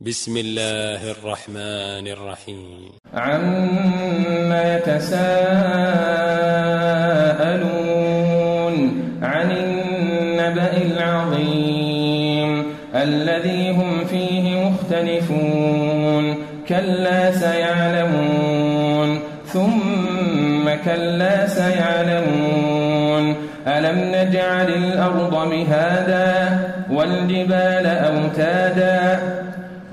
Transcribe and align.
بسم 0.00 0.36
الله 0.36 1.10
الرحمن 1.10 2.08
الرحيم. 2.08 2.92
عما 3.14 4.76
يتساءلون 4.76 5.16
عن 9.22 9.50
النبأ 9.50 10.72
العظيم 10.76 12.64
الذي 12.94 13.70
هم 13.70 14.04
فيه 14.04 14.68
مختلفون 14.68 16.34
كلا 16.68 17.32
سيعلمون 17.32 19.20
ثم 19.46 20.74
كلا 20.84 21.46
سيعلمون 21.46 23.36
ألم 23.66 23.98
نجعل 24.14 24.68
الأرض 24.68 25.34
مهادا 25.52 26.58
والجبال 26.90 27.86
أوتادا 27.86 29.20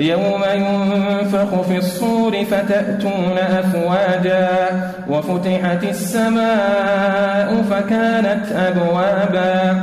يوم 0.00 0.42
ينفخ 0.54 1.60
في 1.60 1.76
الصور 1.76 2.44
فتأتون 2.44 3.38
أفواجا 3.38 4.48
وفتحت 5.08 5.84
السماء 5.84 7.62
فكانت 7.70 8.52
أبوابا. 8.52 9.82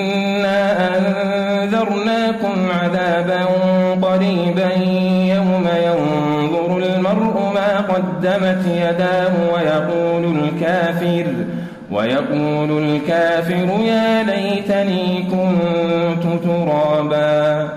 أنذرناكم 2.51 2.71
عذابا 2.71 3.45
قريبا. 4.07 4.71
يوم 5.35 5.67
ينظر 5.85 6.77
المرء 6.77 7.51
ما 7.53 7.81
قدمت 7.81 8.65
يداه 8.65 9.33
ويقول 9.53 10.37
الكافر 10.37 11.25
ويقول 11.91 12.83
الكافر 12.83 13.69
يا 13.85 14.23
ليتني 14.23 15.23
كنت 15.31 16.43
ترابا. 16.43 17.69